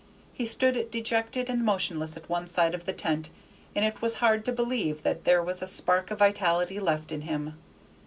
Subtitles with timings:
[0.33, 3.29] He stood dejected and motionless at one side of the tent,
[3.75, 7.21] and it was hard to believe that there was a spark of vitality left in
[7.21, 7.53] him.